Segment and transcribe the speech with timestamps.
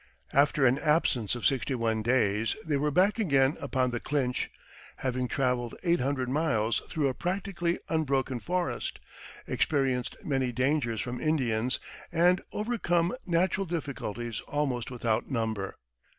[0.33, 4.49] After an absence of sixty one days they were back again upon the Clinch,
[4.95, 8.97] having traveled eight hundred miles through a practically unbroken forest,
[9.45, 11.79] experienced many dangers from Indians,
[12.11, 15.77] and overcome natural difficulties almost without number.